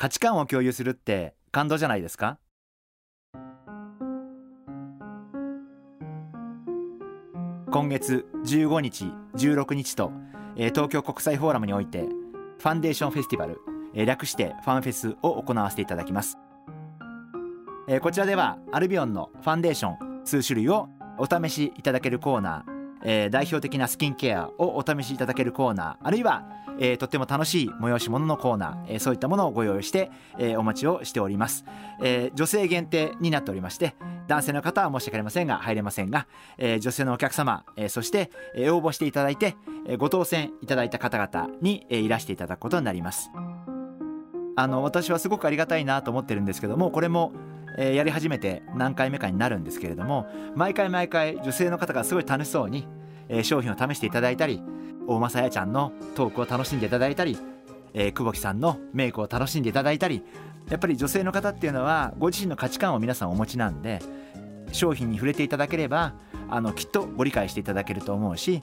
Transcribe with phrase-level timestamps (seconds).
[0.00, 2.38] 価値観を共有するって感動じゃないですか？
[7.70, 10.10] 今月15日16日と、
[10.56, 13.58] えー、東京国際フォーラムにおいてファンデーションフェスティバル、
[13.94, 16.38] えー、略してファンフェスを行わせていただきます、
[17.86, 22.69] えー、こちらではアルビオンのファンデーション数種類をお試しいただけるコーナー
[23.02, 26.44] えー、代表的なスキンケアをお試しいただけるコーナーあるいは、
[26.78, 31.64] えー、とっても楽しい催し物のコーナー、えー、そういったものをご用意して、え、お待ちをしております、
[32.02, 33.94] え、女性限定になっておりまして
[34.28, 36.26] 男性の方は申し訳ありませんが入れませんが、
[36.58, 39.56] え、女性のお客様、え、そして、え、応募していただいて、
[39.86, 43.30] え、ご当選いただいた方々に、え、いらしていただくことになります。
[44.56, 47.32] あの私はすごくありがたいなと思ってるんですけどもこれも
[47.78, 52.86] えー、やり始めて何回目かになるんですけれども毎回毎回女性の方がすごい楽しそうに、
[53.28, 54.62] えー、商品を試していただいたり
[55.06, 57.38] 大間さやちゃんのトークを楽しんでいただいたり、
[57.94, 60.22] えー、久保木さんのメイクを楽しんでいただいたり
[60.68, 64.00] やっぱり女性の方っていうのはご自身の価値観を皆さんお持ちなんで
[64.72, 66.14] 商品に触れていただければ
[66.48, 68.62] あのきっとご理解していただけると思うし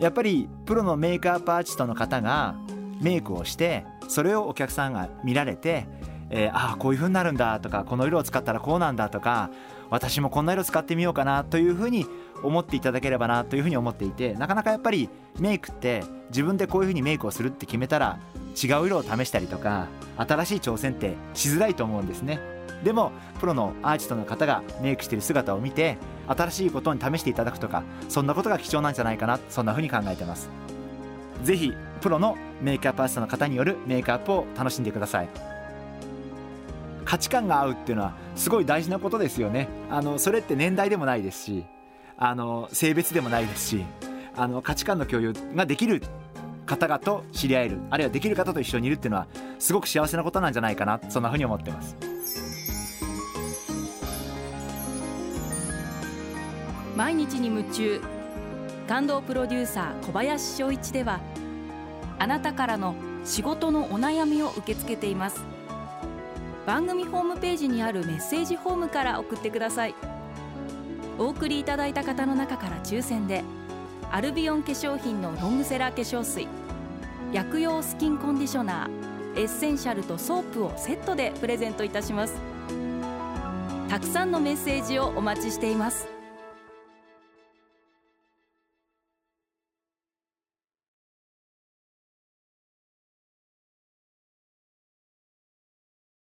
[0.00, 2.54] やっぱりプロのメイクアップアーティストの方が
[3.00, 5.86] メイクをしてそれをお客さんが見られて
[6.30, 9.50] えー、ああこういう風になるんだとかこの色を使ったらこうなんだとか
[9.90, 12.06] 私もこんな色使ってみようかなという風に
[12.42, 18.18] 思っていただければなという風に思っていてなかなかやっぱりメイクって自分でこういう風にメイクをするって決めたら
[18.62, 22.40] 違う色を試したりとか新しい挑戦ってしづらいと思うんですね。
[22.84, 30.50] でもプロのアーティストの方がメイクしてる姿を見て新しいことに試していただくとかそんなことが貴重なんじゃないかなそんな風に考えてます。
[31.42, 35.57] 是非プロのメイクアップアーティストの方によるメイクアップを楽しんでください。
[37.08, 39.66] 価値観が合うっていうのはすごい大事なことですよね。
[39.90, 41.64] あのそれって年代でもないですし
[42.18, 43.84] あの性別でもないですし
[44.36, 46.02] あの価値観の共有ができる
[46.66, 49.26] 方々と知り合えるあるいはできる方と一緒にいるっていうのは
[49.58, 51.96] すごく幸せなことなんじゃないかなそんなふうに思ってます。
[56.94, 58.02] 毎日に夢中
[58.86, 61.20] 感動プロデューサー小林翔一では
[62.18, 65.58] あなたからの仕事のお悩みを受け付けています。
[66.68, 69.94] 番組ホームページにあるメッセージフォームから送ってください。
[71.18, 73.42] お送りいただいた方の中から抽選で
[74.10, 76.46] アルビオン化粧品のロングセラー化粧水
[77.32, 82.34] 薬用スキンコンディショナーエッセンシャルとソープをセットでプレゼントいたします。
[83.88, 86.17] たくさんのメッセージをお待ちしています。